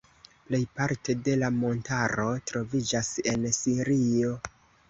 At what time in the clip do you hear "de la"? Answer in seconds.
1.27-1.51